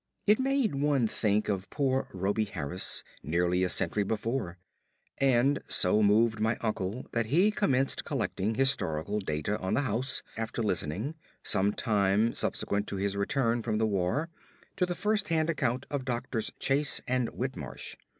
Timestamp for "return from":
13.15-13.77